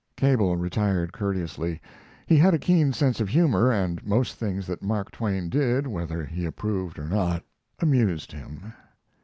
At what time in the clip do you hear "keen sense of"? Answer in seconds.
2.57-3.29